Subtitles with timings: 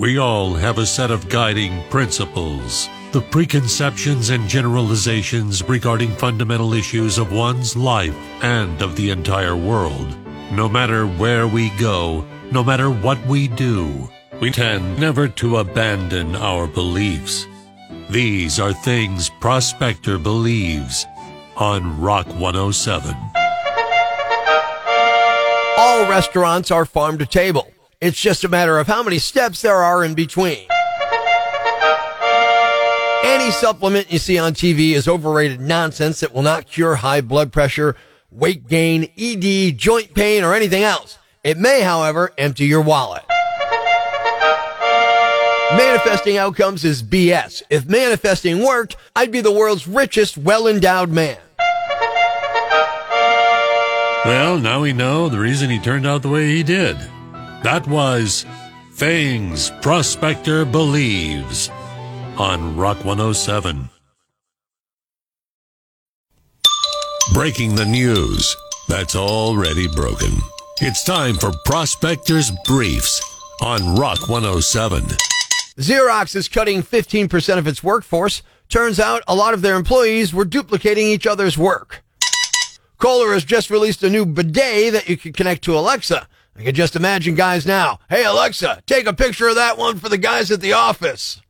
[0.00, 7.18] We all have a set of guiding principles, the preconceptions and generalizations regarding fundamental issues
[7.18, 10.16] of one's life and of the entire world.
[10.52, 14.08] No matter where we go, no matter what we do,
[14.40, 17.46] we tend never to abandon our beliefs.
[18.08, 21.04] These are things Prospector believes
[21.58, 23.14] on Rock 107.
[25.76, 27.70] All restaurants are farm to table.
[28.00, 30.66] It's just a matter of how many steps there are in between.
[33.22, 37.52] Any supplement you see on TV is overrated nonsense that will not cure high blood
[37.52, 37.96] pressure,
[38.30, 41.18] weight gain, ED, joint pain, or anything else.
[41.44, 43.22] It may, however, empty your wallet.
[45.76, 47.62] Manifesting outcomes is BS.
[47.68, 51.36] If manifesting worked, I'd be the world's richest, well endowed man.
[54.24, 56.96] Well, now we know the reason he turned out the way he did.
[57.62, 58.46] That was
[58.94, 61.68] Things Prospector Believes
[62.38, 63.90] on Rock 107.
[67.34, 68.56] Breaking the news
[68.88, 70.32] that's already broken.
[70.80, 73.20] It's time for Prospector's Briefs
[73.60, 75.02] on Rock 107.
[75.76, 78.42] Xerox is cutting 15% of its workforce.
[78.70, 82.02] Turns out a lot of their employees were duplicating each other's work.
[82.96, 86.26] Kohler has just released a new bidet that you can connect to Alexa.
[86.60, 88.00] I can just imagine guys now.
[88.10, 91.40] Hey, Alexa, take a picture of that one for the guys at the office.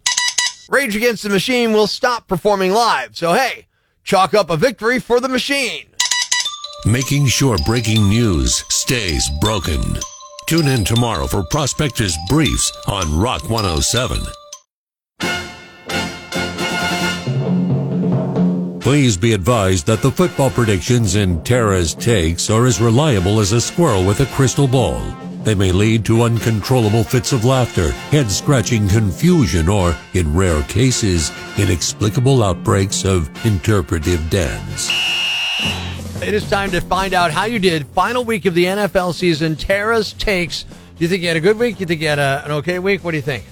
[0.69, 3.17] Rage Against the Machine will stop performing live.
[3.17, 3.67] So, hey,
[4.05, 5.87] chalk up a victory for the machine.
[6.87, 9.83] Making sure breaking news stays broken.
[10.47, 14.21] Tune in tomorrow for Prospectors Briefs on Rock 107.
[18.91, 23.61] Please be advised that the football predictions in Tara's takes are as reliable as a
[23.61, 25.01] squirrel with a crystal ball.
[25.45, 31.31] They may lead to uncontrollable fits of laughter, head scratching confusion, or, in rare cases,
[31.57, 34.91] inexplicable outbreaks of interpretive dance.
[36.21, 37.87] It is time to find out how you did.
[37.87, 39.55] Final week of the NFL season.
[39.55, 40.65] Tara's takes.
[40.65, 41.77] Do you think you had a good week?
[41.77, 43.05] Do You think you had a, an okay week?
[43.05, 43.45] What do you think?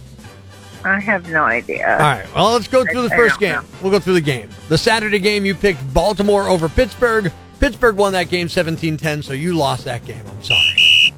[0.84, 1.90] I have no idea.
[1.92, 2.34] All right.
[2.34, 3.54] Well, let's go through the first game.
[3.54, 3.64] know.
[3.82, 4.48] We'll go through the game.
[4.68, 7.32] The Saturday game, you picked Baltimore over Pittsburgh.
[7.60, 10.22] Pittsburgh won that game 17-10, so you lost that game.
[10.26, 11.14] I'm sorry.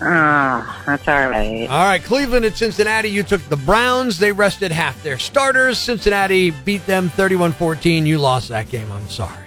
[0.00, 1.68] Oh, that's all right.
[1.68, 4.18] All right, Cleveland at Cincinnati, you took the Browns.
[4.18, 5.78] They rested half their starters.
[5.78, 8.04] Cincinnati beat them 31-14.
[8.04, 8.90] You lost that game.
[8.90, 9.43] I'm sorry.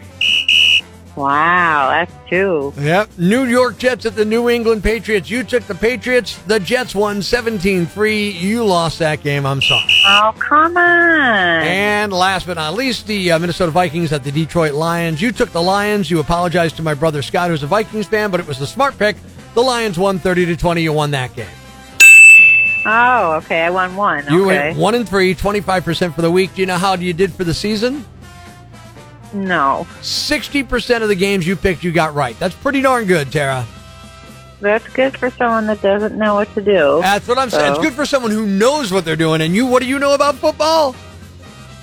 [1.17, 2.71] Wow, that's two.
[2.77, 3.09] Yep.
[3.17, 5.31] New York Jets at the New England Patriots.
[5.31, 6.37] You took the Patriots.
[6.45, 8.39] The Jets won 17-3.
[8.39, 9.43] You lost that game.
[9.43, 9.91] I'm sorry.
[10.05, 11.63] Oh, come on.
[11.63, 15.19] And last but not least, the uh, Minnesota Vikings at the Detroit Lions.
[15.19, 16.11] You took the Lions.
[16.11, 18.95] You apologized to my brother Scott, who's a Vikings fan, but it was the smart
[18.99, 19.15] pick.
[19.55, 20.83] The Lions won 30 to 20.
[20.83, 21.47] You won that game.
[22.85, 23.63] oh, okay.
[23.63, 24.23] I won one.
[24.29, 24.67] You okay.
[24.73, 26.53] went 1 and 3, 25% for the week.
[26.53, 28.05] Do you know how you did for the season?
[29.33, 32.37] No, 60% of the games you picked, you got right.
[32.39, 33.65] That's pretty darn good, Tara.
[34.61, 36.99] that's good for someone that doesn't know what to do.
[37.01, 37.73] That's what I'm saying.
[37.73, 39.41] It's good for someone who knows what they're doing.
[39.41, 40.95] And you, what do you know about football?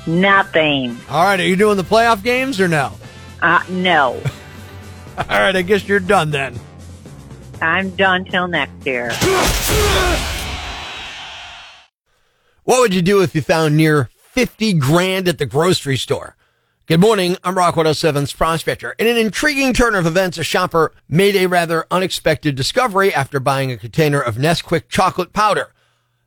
[0.06, 0.97] Nothing.
[1.09, 2.93] All right, are you doing the playoff games or no?
[3.41, 4.12] Uh, no.
[5.19, 6.59] All right, I guess you're done then.
[7.62, 9.12] I'm done till next year.
[12.65, 16.37] What would you do if you found near 50 grand at the grocery store?
[16.87, 17.39] Good morning.
[17.43, 18.95] I'm Rock 107's Prospector.
[18.99, 23.72] In an intriguing turn of events, a shopper made a rather unexpected discovery after buying
[23.72, 25.72] a container of Nesquik chocolate powder.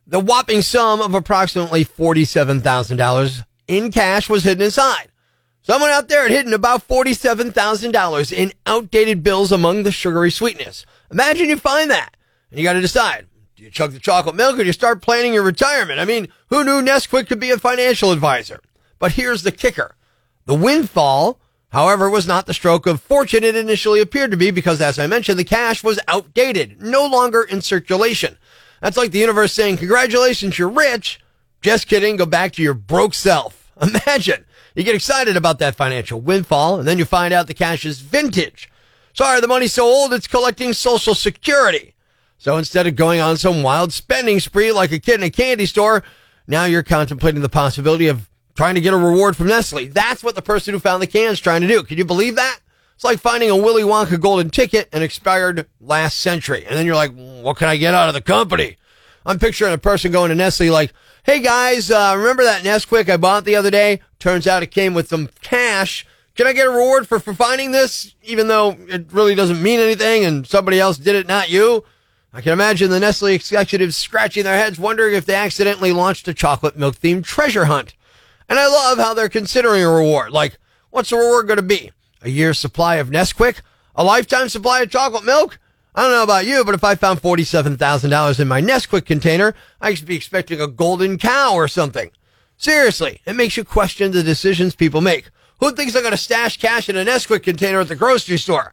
[0.04, 5.12] The whopping sum of approximately $47,000 in cash was hidden inside.
[5.62, 10.84] Someone out there had hidden about $47,000 in outdated bills among the sugary sweetness.
[11.12, 12.16] Imagine you find that.
[12.50, 13.28] And you got to decide.
[13.54, 16.00] Do you chug the chocolate milk or do you start planning your retirement?
[16.00, 18.60] I mean, who knew Nesquik could be a financial advisor?
[18.98, 19.94] But here's the kicker.
[20.48, 21.38] The windfall,
[21.72, 25.06] however, was not the stroke of fortune it initially appeared to be because, as I
[25.06, 28.38] mentioned, the cash was outdated, no longer in circulation.
[28.80, 31.20] That's like the universe saying, congratulations, you're rich.
[31.60, 32.16] Just kidding.
[32.16, 33.70] Go back to your broke self.
[33.82, 37.84] Imagine you get excited about that financial windfall and then you find out the cash
[37.84, 38.70] is vintage.
[39.12, 41.94] Sorry, the money's so old it's collecting social security.
[42.38, 45.66] So instead of going on some wild spending spree like a kid in a candy
[45.66, 46.04] store,
[46.46, 49.86] now you're contemplating the possibility of trying to get a reward from Nestle.
[49.86, 51.84] That's what the person who found the can's is trying to do.
[51.84, 52.58] Can you believe that?
[52.96, 56.66] It's like finding a Willy Wonka golden ticket and expired last century.
[56.66, 58.76] And then you're like, what can I get out of the company?
[59.24, 63.16] I'm picturing a person going to Nestle like, hey guys, uh, remember that Nesquik I
[63.16, 64.00] bought the other day?
[64.18, 66.04] Turns out it came with some cash.
[66.34, 69.78] Can I get a reward for, for finding this, even though it really doesn't mean
[69.78, 71.84] anything and somebody else did it, not you?
[72.32, 76.34] I can imagine the Nestle executives scratching their heads wondering if they accidentally launched a
[76.34, 77.94] chocolate milk themed treasure hunt.
[78.48, 80.32] And I love how they're considering a reward.
[80.32, 80.58] Like,
[80.90, 81.92] what's the reward going to be?
[82.22, 83.60] A year's supply of Nesquik?
[83.94, 85.58] A lifetime supply of chocolate milk?
[85.94, 89.94] I don't know about you, but if I found $47,000 in my Nesquik container, I
[89.94, 92.10] should be expecting a golden cow or something.
[92.56, 95.30] Seriously, it makes you question the decisions people make.
[95.60, 98.72] Who thinks they're going to stash cash in a Nesquik container at the grocery store?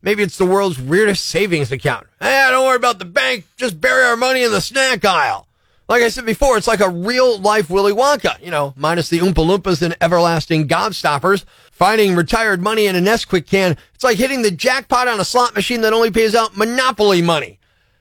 [0.00, 2.06] Maybe it's the world's weirdest savings account.
[2.20, 3.44] Hey, don't worry about the bank.
[3.56, 5.46] Just bury our money in the snack aisle.
[5.92, 9.18] Like I said before, it's like a real life Willy Wonka, you know, minus the
[9.18, 11.44] Oompa Loompas and everlasting gobstoppers.
[11.70, 15.54] Finding retired money in a Nesquik can, it's like hitting the jackpot on a slot
[15.54, 17.60] machine that only pays out Monopoly money.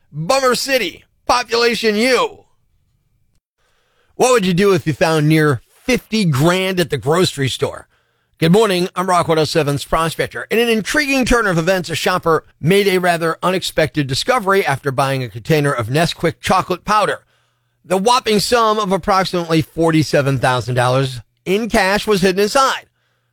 [0.10, 2.46] Bummer City, population U.
[4.16, 7.90] What would you do if you found near 50 grand at the grocery store?
[8.38, 8.88] Good morning.
[8.96, 10.48] I'm Rock 107's Prospector.
[10.50, 15.24] In an intriguing turn of events, a shopper made a rather unexpected discovery after buying
[15.24, 17.26] a container of Nesquik chocolate powder.
[17.84, 22.86] The whopping sum of approximately $47,000 in cash was hidden inside.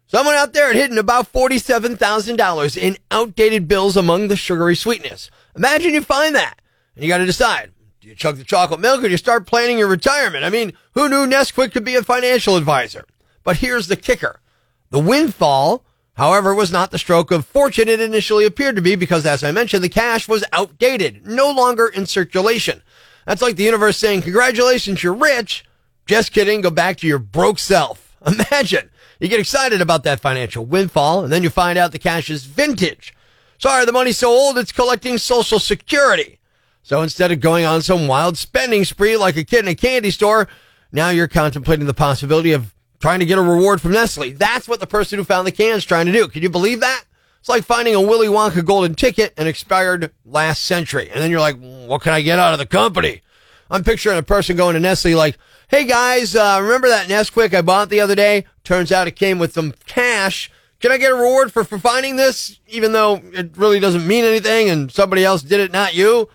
[0.07, 5.31] Someone out there had hidden about $47,000 in outdated bills among the sugary sweetness.
[5.55, 6.63] Imagine you find that
[6.95, 7.73] and you got to decide.
[8.01, 10.45] Do you chug the chocolate milk or do you start planning your retirement?
[10.45, 13.05] I mean, who knew Nesquik could be a financial advisor?
[13.45, 14.41] But here's the kicker.
[14.89, 15.85] The windfall,
[16.15, 19.53] however, was not the stroke of fortune it initially appeared to be because, as I
[19.53, 22.83] mentioned, the cash was outdated, no longer in circulation.
[23.29, 25.63] That's like the universe saying, congratulations, you're rich.
[26.07, 26.63] Just kidding.
[26.63, 28.17] Go back to your broke self.
[28.27, 28.89] Imagine
[29.21, 32.47] you get excited about that financial windfall and then you find out the cash is
[32.47, 33.15] vintage.
[33.59, 36.39] Sorry, the money's so old it's collecting social security.
[36.83, 40.11] So instead of going on some wild spending spree like a kid in a candy
[40.11, 40.49] store,
[40.91, 44.33] now you're contemplating the possibility of trying to get a reward from Nestle.
[44.33, 46.29] That's what the person who found the can is trying to do.
[46.29, 47.05] Can you believe that?
[47.41, 51.09] It's like finding a Willy Wonka golden ticket and expired last century.
[51.11, 53.23] And then you're like, what can I get out of the company?
[53.71, 55.39] I'm picturing a person going to Nestle like,
[55.69, 58.47] hey guys, uh, remember that Nesquik I bought the other day?
[58.65, 60.51] Turns out it came with some cash.
[60.81, 64.25] Can I get a reward for, for finding this, even though it really doesn't mean
[64.25, 66.29] anything and somebody else did it, not you?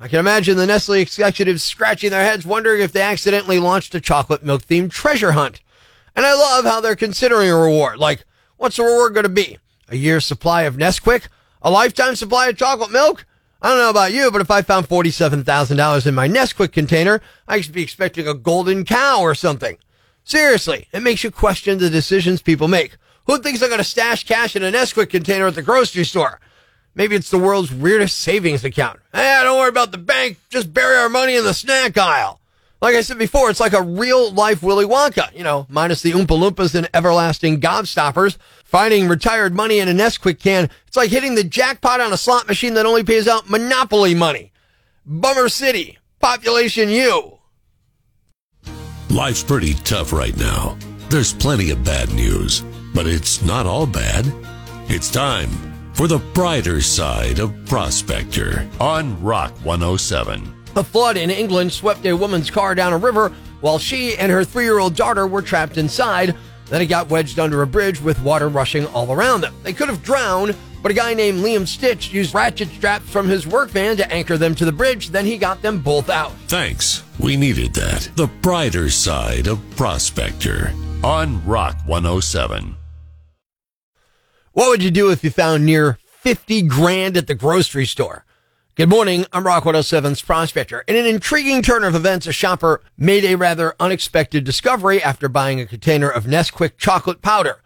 [0.00, 4.00] I can imagine the Nestle executives scratching their heads wondering if they accidentally launched a
[4.00, 5.60] chocolate milk themed treasure hunt.
[6.16, 7.98] And I love how they're considering a reward.
[7.98, 8.24] Like,
[8.56, 9.58] what's the reward going to be?
[9.90, 11.26] A year's supply of Nesquik?
[11.62, 13.26] A lifetime supply of chocolate milk?
[13.60, 17.60] I don't know about you, but if I found $47,000 in my Nesquik container, I
[17.60, 19.76] should be expecting a golden cow or something.
[20.22, 22.96] Seriously, it makes you question the decisions people make.
[23.26, 26.40] Who thinks they're going to stash cash in a Nesquik container at the grocery store?
[26.94, 29.00] Maybe it's the world's weirdest savings account.
[29.12, 30.38] Hey, don't worry about the bank.
[30.50, 32.40] Just bury our money in the snack aisle.
[32.80, 36.12] Like I said before, it's like a real life Willy Wonka, you know, minus the
[36.12, 38.38] Oompa Loompas and everlasting gobstoppers.
[38.70, 42.46] Finding retired money in a Nesquik can, it's like hitting the jackpot on a slot
[42.46, 44.52] machine that only pays out Monopoly money.
[45.04, 47.38] Bummer City, population U.
[49.10, 50.78] Life's pretty tough right now.
[51.08, 52.62] There's plenty of bad news,
[52.94, 54.32] but it's not all bad.
[54.88, 55.48] It's time
[55.92, 60.54] for the brighter side of Prospector on Rock 107.
[60.76, 63.32] A flood in England swept a woman's car down a river
[63.62, 66.36] while she and her three year old daughter were trapped inside.
[66.70, 69.54] Then he got wedged under a bridge with water rushing all around them.
[69.62, 73.46] They could have drowned, but a guy named Liam Stitch used ratchet straps from his
[73.46, 75.10] work van to anchor them to the bridge.
[75.10, 76.32] Then he got them both out.
[76.46, 77.02] Thanks.
[77.18, 78.08] We needed that.
[78.14, 80.72] The brighter side of Prospector
[81.02, 82.76] on Rock 107.
[84.52, 88.24] What would you do if you found near 50 grand at the grocery store?
[88.76, 89.26] Good morning.
[89.32, 90.84] I'm Rock 107's Prospector.
[90.86, 95.60] In an intriguing turn of events, a shopper made a rather unexpected discovery after buying
[95.60, 97.62] a container of Nesquik chocolate powder.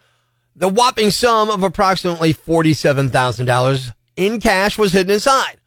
[0.57, 5.59] The whopping sum of approximately $47,000 in cash was hidden inside.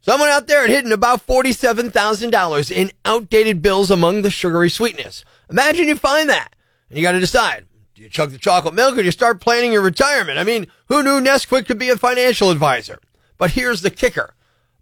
[0.00, 5.24] Someone out there had hidden about $47,000 in outdated bills among the sugary sweetness.
[5.50, 6.54] Imagine you find that
[6.88, 7.66] and you got to decide.
[7.96, 10.38] Do you chug the chocolate milk or do you start planning your retirement?
[10.38, 13.00] I mean, who knew Nesquik could be a financial advisor?
[13.38, 14.34] But here's the kicker.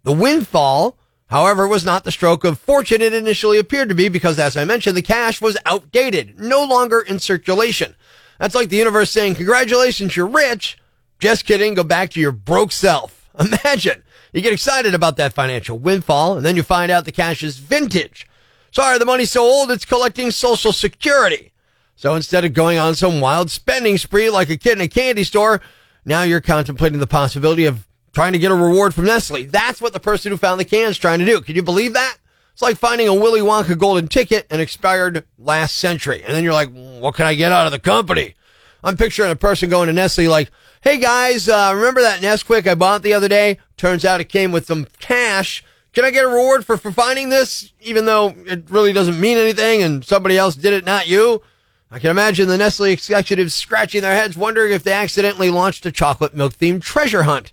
[0.03, 4.37] The windfall, however, was not the stroke of fortune it initially appeared to be because,
[4.37, 7.95] as I mentioned, the cash was outdated, no longer in circulation.
[8.37, 10.77] That's like the universe saying, congratulations, you're rich.
[11.19, 11.73] Just kidding.
[11.73, 13.29] Go back to your broke self.
[13.39, 17.43] Imagine you get excited about that financial windfall and then you find out the cash
[17.43, 18.27] is vintage.
[18.71, 21.53] Sorry, the money's so old it's collecting social security.
[21.95, 25.23] So instead of going on some wild spending spree like a kid in a candy
[25.23, 25.61] store,
[26.03, 29.45] now you're contemplating the possibility of trying to get a reward from Nestle.
[29.45, 31.41] That's what the person who found the can is trying to do.
[31.41, 32.17] Can you believe that?
[32.53, 36.23] It's like finding a Willy Wonka golden ticket and expired last century.
[36.23, 38.35] And then you're like, what can I get out of the company?
[38.83, 40.51] I'm picturing a person going to Nestle like,
[40.81, 43.57] hey guys, uh, remember that Nesquik I bought the other day?
[43.77, 45.63] Turns out it came with some cash.
[45.93, 49.37] Can I get a reward for, for finding this, even though it really doesn't mean
[49.37, 51.41] anything and somebody else did it, not you?
[51.89, 55.91] I can imagine the Nestle executives scratching their heads, wondering if they accidentally launched a
[55.91, 57.51] chocolate milk themed treasure hunt.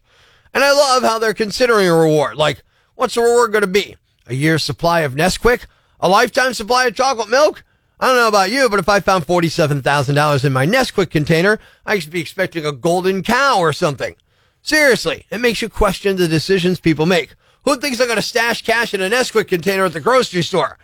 [0.52, 2.36] And I love how they're considering a reward.
[2.36, 2.62] Like,
[2.94, 3.96] what's the reward going to be?
[4.26, 5.66] A year's supply of Nesquik?
[6.00, 7.64] A lifetime supply of chocolate milk?
[8.00, 11.98] I don't know about you, but if I found $47,000 in my Nesquik container, I
[11.98, 14.16] should be expecting a golden cow or something.
[14.62, 17.34] Seriously, it makes you question the decisions people make.
[17.64, 20.78] Who thinks they're going to stash cash in a Nesquik container at the grocery store?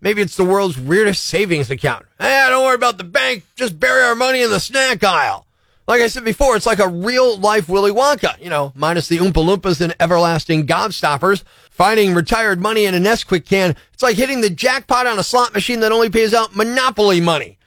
[0.00, 2.06] Maybe it's the world's weirdest savings account.
[2.18, 3.44] Hey, don't worry about the bank.
[3.56, 5.46] Just bury our money in the snack aisle.
[5.88, 9.16] Like I said before, it's like a real life Willy Wonka, you know, minus the
[9.16, 11.44] Oompa Loompas and everlasting gobstoppers.
[11.70, 15.54] Finding retired money in a Nesquik can, it's like hitting the jackpot on a slot
[15.54, 17.58] machine that only pays out Monopoly money.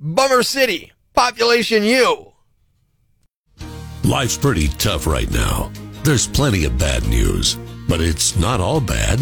[0.00, 2.32] Bummer City, population U.
[4.04, 5.70] Life's pretty tough right now.
[6.02, 7.58] There's plenty of bad news,
[7.90, 9.20] but it's not all bad.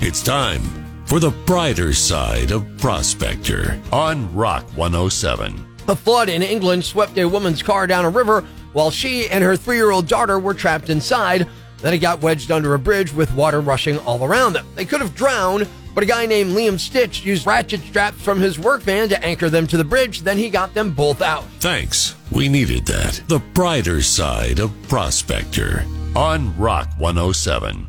[0.00, 0.62] It's time
[1.06, 5.73] for the brighter side of Prospector on Rock 107.
[5.86, 9.56] A flood in England swept a woman's car down a river while she and her
[9.56, 11.46] three year old daughter were trapped inside.
[11.78, 14.66] Then it got wedged under a bridge with water rushing all around them.
[14.74, 18.58] They could have drowned, but a guy named Liam Stitch used ratchet straps from his
[18.58, 20.22] work van to anchor them to the bridge.
[20.22, 21.44] Then he got them both out.
[21.60, 22.16] Thanks.
[22.32, 23.22] We needed that.
[23.28, 25.84] The brighter side of Prospector
[26.16, 27.88] on Rock 107.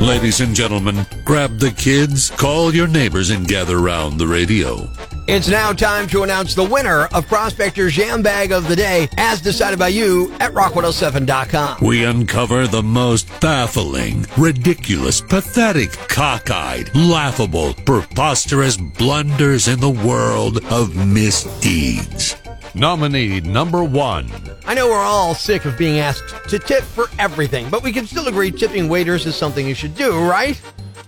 [0.00, 4.88] Ladies and gentlemen, grab the kids, call your neighbors, and gather round the radio.
[5.28, 9.40] It's now time to announce the winner of Prospector's Jam Bag of the Day, as
[9.40, 11.78] decided by you at rock107.com.
[11.84, 20.94] We uncover the most baffling, ridiculous, pathetic, cockeyed, laughable, preposterous blunders in the world of
[20.94, 22.36] misdeeds.
[22.76, 24.30] Nominee number one.
[24.64, 28.06] I know we're all sick of being asked to tip for everything, but we can
[28.06, 30.60] still agree tipping waiters is something you should do, right?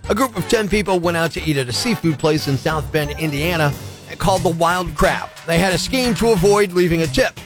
[0.09, 2.91] A group of 10 people went out to eat at a seafood place in South
[2.91, 3.73] Bend, Indiana,
[4.17, 5.29] called the Wild Crab.
[5.47, 7.39] They had a scheme to avoid leaving a tip.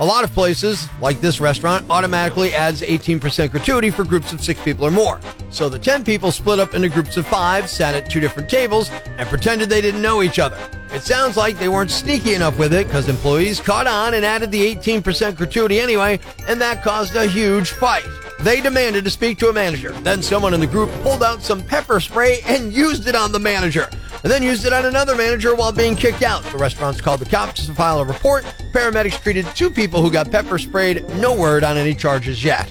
[0.00, 4.58] A lot of places, like this restaurant, automatically adds 18% gratuity for groups of six
[4.62, 5.20] people or more.
[5.50, 8.88] So the 10 people split up into groups of five, sat at two different tables,
[9.18, 10.56] and pretended they didn't know each other.
[10.90, 14.50] It sounds like they weren't sneaky enough with it because employees caught on and added
[14.50, 18.06] the 18% gratuity anyway, and that caused a huge fight.
[18.40, 19.92] They demanded to speak to a manager.
[20.00, 23.38] Then someone in the group pulled out some pepper spray and used it on the
[23.38, 23.90] manager
[24.22, 26.42] and then used it on another manager while being kicked out.
[26.44, 28.44] The restaurants called the cops to file a report.
[28.72, 31.08] Paramedics treated two people who got pepper sprayed.
[31.16, 32.68] No word on any charges yet.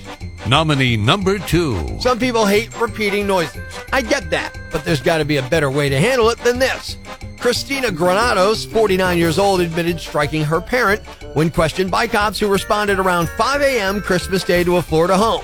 [0.48, 2.00] Nominee number two.
[2.00, 3.62] Some people hate repeating noises.
[3.92, 6.60] I get that, but there's got to be a better way to handle it than
[6.60, 6.98] this.
[7.40, 13.00] Christina Granados, 49 years old, admitted striking her parent when questioned by cops who responded
[13.00, 14.02] around 5 a.m.
[14.02, 15.44] Christmas Day to a Florida home.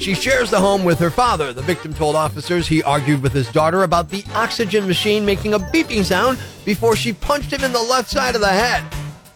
[0.00, 1.52] She shares the home with her father.
[1.52, 5.58] The victim told officers he argued with his daughter about the oxygen machine making a
[5.58, 8.82] beeping sound before she punched him in the left side of the head.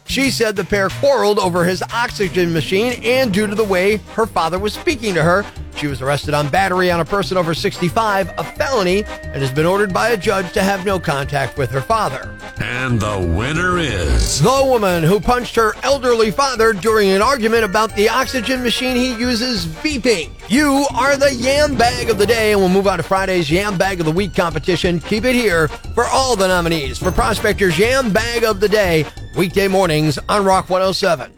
[0.07, 4.27] She said the pair quarreled over his oxygen machine and due to the way her
[4.27, 5.45] father was speaking to her.
[5.77, 9.67] She was arrested on battery on a person over 65, a felony, and has been
[9.67, 12.39] ordered by a judge to have no contact with her father.
[12.59, 17.95] And the winner is the woman who punched her elderly father during an argument about
[17.97, 20.31] the oxygen machine he uses beeping.
[20.49, 23.77] You are the yam bag of the day, and we'll move on to Friday's yam
[23.77, 25.01] bag of the week competition.
[25.01, 29.69] Keep it here for all the nominees for Prospector's Yam Bag of the Day, weekday
[29.69, 31.33] mornings on Rock 107.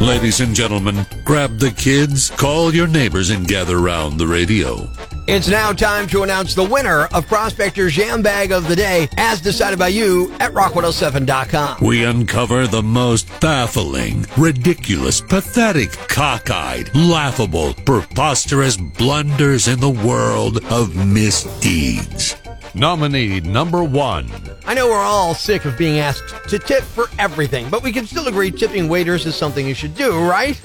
[0.00, 4.88] Ladies and gentlemen, grab the kids, call your neighbors, and gather round the radio.
[5.28, 9.40] It's now time to announce the winner of Prospector's Jam Bag of the Day, as
[9.40, 11.78] decided by you at rock107.com.
[11.84, 20.96] We uncover the most baffling, ridiculous, pathetic, cockeyed, laughable, preposterous blunders in the world of
[20.96, 22.36] misdeeds.
[22.74, 24.30] Nominee number one.
[24.64, 28.06] I know we're all sick of being asked to tip for everything, but we can
[28.06, 30.60] still agree tipping waiters is something you should do, right?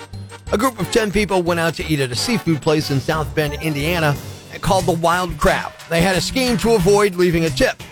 [0.54, 3.34] A group of 10 people went out to eat at a seafood place in South
[3.36, 4.16] Bend, Indiana,
[4.62, 5.74] called the Wild Crab.
[5.90, 7.84] They had a scheme to avoid leaving a tip.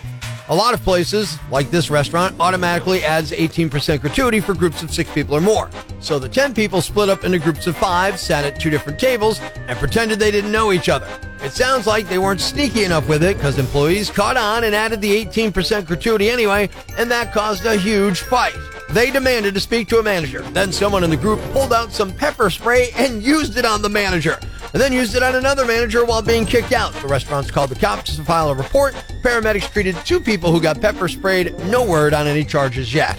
[0.48, 5.10] A lot of places, like this restaurant, automatically adds 18% gratuity for groups of six
[5.10, 5.68] people or more.
[5.98, 9.40] So the 10 people split up into groups of five, sat at two different tables,
[9.66, 11.08] and pretended they didn't know each other.
[11.42, 15.00] It sounds like they weren't sneaky enough with it because employees caught on and added
[15.00, 18.54] the 18% gratuity anyway, and that caused a huge fight.
[18.90, 20.42] They demanded to speak to a manager.
[20.52, 23.88] Then someone in the group pulled out some pepper spray and used it on the
[23.88, 24.38] manager
[24.76, 26.92] and then used it on another manager while being kicked out.
[26.96, 28.92] The restaurants called the cops to file a report.
[29.22, 31.58] Paramedics treated two people who got pepper sprayed.
[31.60, 33.18] No word on any charges yet.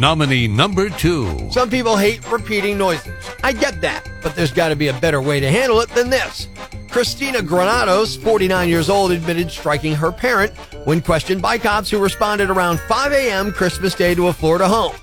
[0.00, 1.48] Nominee number two.
[1.52, 3.14] Some people hate repeating noises.
[3.44, 6.10] I get that, but there's got to be a better way to handle it than
[6.10, 6.48] this.
[6.90, 12.50] Christina Granados, 49 years old, admitted striking her parent when questioned by cops who responded
[12.50, 13.52] around 5 a.m.
[13.52, 14.96] Christmas Day to a Florida home.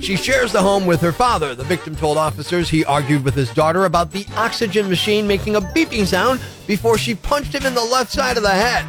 [0.00, 1.54] She shares the home with her father.
[1.54, 5.60] The victim told officers he argued with his daughter about the oxygen machine making a
[5.60, 8.86] beeping sound before she punched him in the left side of the head.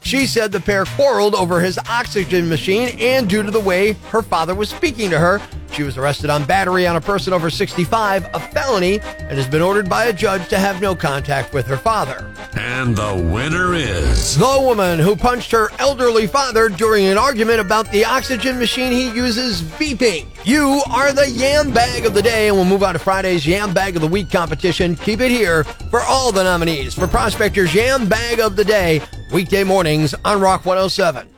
[0.00, 4.22] She said the pair quarreled over his oxygen machine and due to the way her
[4.22, 5.42] father was speaking to her.
[5.72, 9.62] She was arrested on battery on a person over 65, a felony, and has been
[9.62, 12.32] ordered by a judge to have no contact with her father.
[12.58, 14.36] And the winner is.
[14.36, 19.10] The woman who punched her elderly father during an argument about the oxygen machine he
[19.10, 20.26] uses beeping.
[20.44, 23.74] You are the yam bag of the day, and we'll move on to Friday's Yam
[23.74, 24.96] Bag of the Week competition.
[24.96, 29.64] Keep it here for all the nominees for Prospector's Yam Bag of the Day, weekday
[29.64, 31.35] mornings on Rock 107.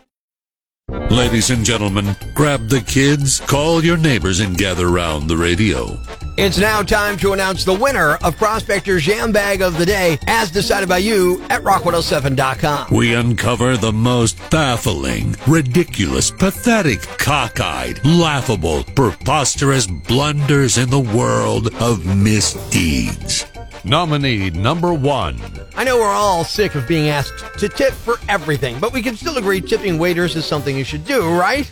[0.91, 5.99] Ladies and gentlemen, grab the kids, call your neighbors, and gather round the radio.
[6.39, 10.51] It's now time to announce the winner of Prospector's Jam Bag of the Day, as
[10.51, 12.95] decided by you at rock107.com.
[12.95, 22.07] We uncover the most baffling, ridiculous, pathetic, cockeyed, laughable, preposterous blunders in the world of
[22.07, 23.45] misdeeds.
[23.85, 25.39] Nominee number one.
[25.79, 29.15] I know we're all sick of being asked to tip for everything, but we can
[29.15, 31.71] still agree tipping waiters is something you should do, right?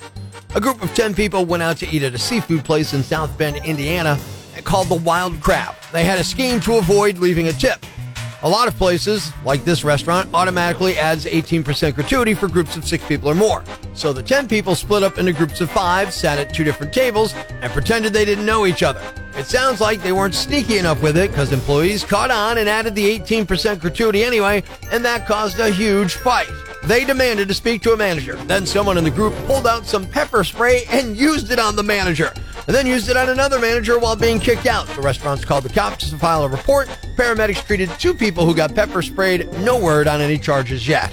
[0.55, 3.37] A group of 10 people went out to eat at a seafood place in South
[3.37, 4.17] Bend, Indiana,
[4.63, 5.75] called the Wild Crab.
[5.93, 7.85] They had a scheme to avoid leaving a tip.
[8.47, 13.05] A lot of places, like this restaurant, automatically adds 18% gratuity for groups of six
[13.05, 13.65] people or more.
[13.95, 17.35] So the 10 people split up into groups of five, sat at two different tables,
[17.61, 19.03] and pretended they didn't know each other.
[19.37, 22.95] It sounds like they weren't sneaky enough with it because employees caught on and added
[22.95, 24.63] the 18% gratuity anyway,
[24.93, 26.47] and that caused a huge fight.
[26.85, 28.37] They demanded to speak to a manager.
[28.45, 31.83] Then someone in the group pulled out some pepper spray and used it on the
[31.83, 32.33] manager
[32.67, 34.87] and then used it on another manager while being kicked out.
[34.89, 36.89] The restaurants called the cops to file a report.
[37.17, 39.53] Paramedics treated two people who got pepper sprayed.
[39.61, 41.13] No word on any charges yet.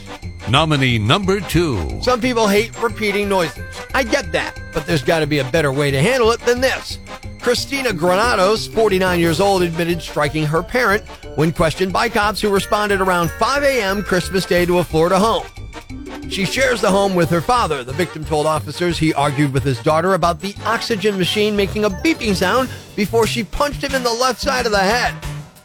[0.50, 2.02] Nominee number two.
[2.02, 3.64] Some people hate repeating noises.
[3.94, 6.60] I get that, but there's got to be a better way to handle it than
[6.60, 7.00] this.
[7.40, 13.02] Christina Granados, 49 years old, admitted striking her parent when questioned by cops who responded
[13.02, 14.04] around 5 a.m.
[14.04, 15.46] Christmas Day to a Florida home.
[16.30, 17.84] She shares the home with her father.
[17.84, 21.90] The victim told officers he argued with his daughter about the oxygen machine making a
[21.90, 25.14] beeping sound before she punched him in the left side of the head.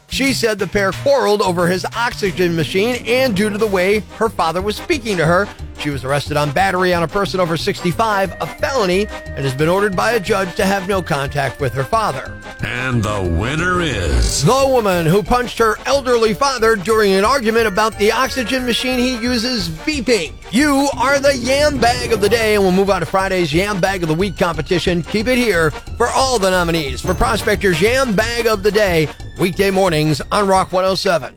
[0.09, 4.29] She said the pair quarreled over his oxygen machine and due to the way her
[4.29, 5.47] father was speaking to her.
[5.79, 9.69] She was arrested on battery on a person over 65, a felony, and has been
[9.69, 12.37] ordered by a judge to have no contact with her father.
[12.61, 14.43] And the winner is.
[14.43, 19.17] The woman who punched her elderly father during an argument about the oxygen machine he
[19.17, 20.33] uses beeping.
[20.51, 23.79] You are the yam bag of the day, and we'll move on to Friday's Yam
[23.79, 25.01] Bag of the Week competition.
[25.03, 29.07] Keep it here for all the nominees for Prospector's Yam Bag of the Day,
[29.39, 31.35] weekday mornings on Rock 107.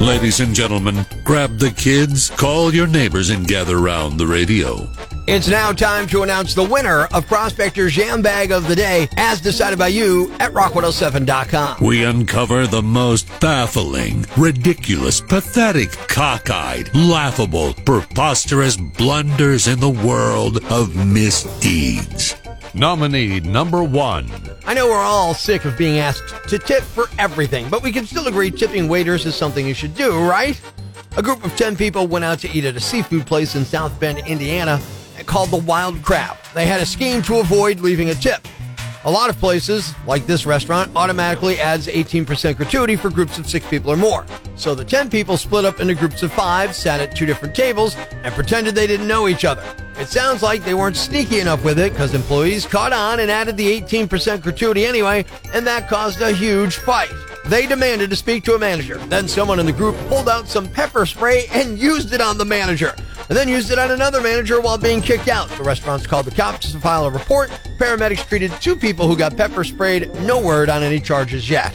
[0.00, 4.88] Ladies and gentlemen, grab the kids, call your neighbors, and gather round the radio.
[5.26, 9.40] It's now time to announce the winner of Prospector's Jam Bag of the Day, as
[9.40, 11.82] decided by you at rock107.com.
[11.82, 20.94] We uncover the most baffling, ridiculous, pathetic, cockeyed, laughable, preposterous blunders in the world of
[20.94, 22.36] misdeeds.
[22.74, 24.28] Nominee number one.
[24.66, 28.04] I know we're all sick of being asked to tip for everything, but we can
[28.04, 30.60] still agree tipping waiters is something you should do, right?
[31.16, 33.98] A group of 10 people went out to eat at a seafood place in South
[34.00, 34.80] Bend, Indiana,
[35.24, 36.36] called the Wild Crab.
[36.52, 38.46] They had a scheme to avoid leaving a tip.
[39.06, 43.66] A lot of places, like this restaurant, automatically adds 18% gratuity for groups of six
[43.68, 44.24] people or more.
[44.56, 47.96] So the 10 people split up into groups of five, sat at two different tables,
[47.96, 49.62] and pretended they didn't know each other.
[49.98, 53.58] It sounds like they weren't sneaky enough with it because employees caught on and added
[53.58, 57.12] the 18% gratuity anyway, and that caused a huge fight.
[57.46, 58.96] They demanded to speak to a manager.
[58.96, 62.44] Then someone in the group pulled out some pepper spray and used it on the
[62.44, 62.94] manager,
[63.28, 65.48] and then used it on another manager while being kicked out.
[65.50, 67.50] The restaurants called the cops to file a report.
[67.78, 70.12] Paramedics treated two people who got pepper sprayed.
[70.22, 71.74] No word on any charges yet.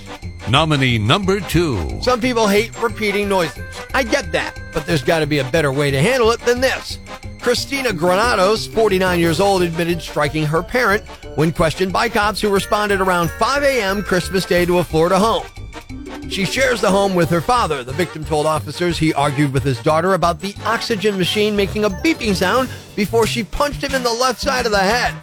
[0.49, 2.01] Nominee number two.
[2.01, 3.63] Some people hate repeating noises.
[3.93, 6.61] I get that, but there's got to be a better way to handle it than
[6.61, 6.97] this.
[7.39, 13.01] Christina Granados, 49 years old, admitted striking her parent when questioned by cops who responded
[13.01, 14.01] around 5 a.m.
[14.01, 15.45] Christmas Day to a Florida home.
[16.29, 17.83] She shares the home with her father.
[17.83, 21.89] The victim told officers he argued with his daughter about the oxygen machine making a
[21.89, 25.13] beeping sound before she punched him in the left side of the head.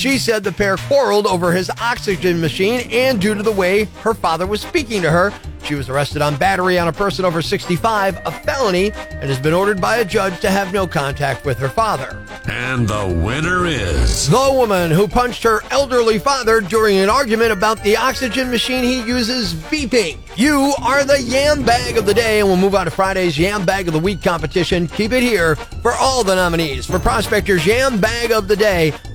[0.00, 4.14] She said the pair quarreled over his oxygen machine and due to the way her
[4.14, 5.30] father was speaking to her.
[5.62, 9.52] She was arrested on battery on a person over 65, a felony, and has been
[9.52, 12.26] ordered by a judge to have no contact with her father.
[12.48, 14.30] And the winner is.
[14.30, 19.02] The woman who punched her elderly father during an argument about the oxygen machine he
[19.02, 20.18] uses beeping.
[20.34, 23.66] You are the yam bag of the day, and we'll move on to Friday's yam
[23.66, 24.88] bag of the week competition.
[24.88, 28.94] Keep it here for all the nominees for Prospector's yam bag of the day,